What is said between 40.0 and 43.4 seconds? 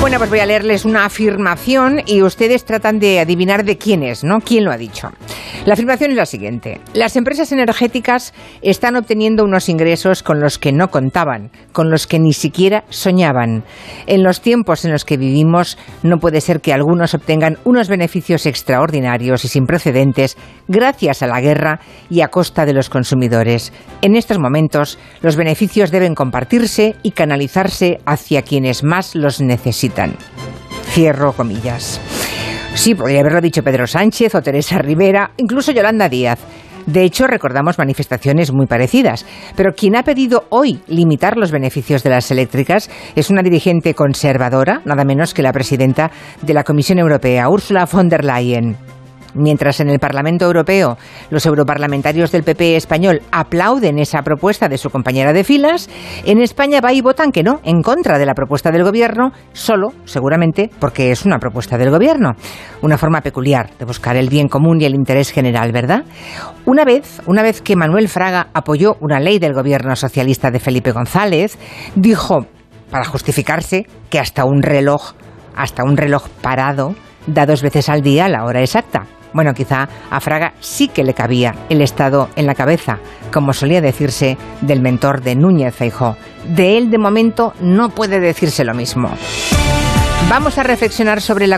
pedido hoy limitar los beneficios de las eléctricas es